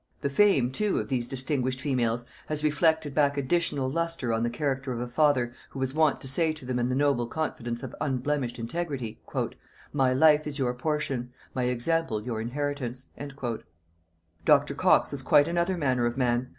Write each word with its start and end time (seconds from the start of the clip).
The 0.21 0.31
fame, 0.31 0.71
too, 0.71 0.99
of 0.99 1.09
these 1.09 1.27
distinguished 1.27 1.79
females 1.79 2.25
has 2.47 2.63
reflected 2.63 3.13
back 3.13 3.37
additional 3.37 3.87
lustre 3.87 4.33
on 4.33 4.41
the 4.41 4.49
character 4.49 4.91
of 4.93 4.99
a 4.99 5.07
father, 5.07 5.53
who 5.69 5.77
was 5.77 5.93
wont 5.93 6.19
to 6.21 6.27
say 6.27 6.53
to 6.53 6.65
them 6.65 6.79
in 6.79 6.89
the 6.89 6.95
noble 6.95 7.27
confidence 7.27 7.83
of 7.83 7.93
unblemished 8.01 8.57
integrity, 8.57 9.21
"My 9.93 10.11
life 10.11 10.47
is 10.47 10.57
your 10.57 10.73
portion, 10.73 11.31
my 11.53 11.65
example 11.65 12.23
your 12.23 12.41
inheritance." 12.41 13.09
Dr. 14.43 14.73
Cox 14.73 15.11
was 15.11 15.21
quite 15.21 15.47
another 15.47 15.77
manner 15.77 16.07
of 16.07 16.17
man. 16.17 16.49